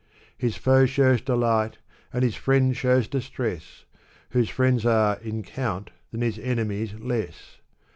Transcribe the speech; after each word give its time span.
His 0.35 0.55
foe 0.55 0.87
shows 0.87 1.21
delight, 1.21 1.77
and 2.11 2.23
his 2.23 2.33
friend 2.33 2.75
shows 2.75 3.07
distress. 3.07 3.85
Whose 4.31 4.49
friends 4.49 4.83
are, 4.83 5.19
in 5.21 5.43
count, 5.43 5.91
than 6.11 6.21
his 6.21 6.39
enemies 6.39 6.95
less. 6.95 7.59